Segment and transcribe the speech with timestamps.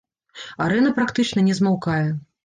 [0.63, 2.07] Арэна практычна не змаўкае.